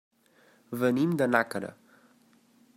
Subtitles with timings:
[0.85, 1.71] Venim de Nàquera.